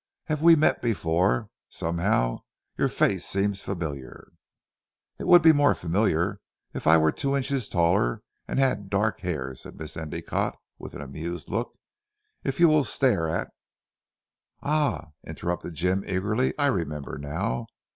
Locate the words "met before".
0.55-1.51